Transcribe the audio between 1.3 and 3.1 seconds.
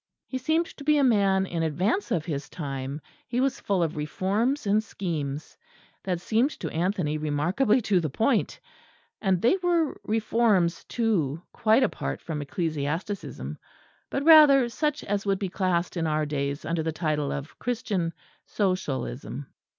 in advance of his time;